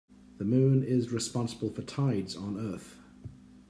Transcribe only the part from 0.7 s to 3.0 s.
is responsible for tides on earth.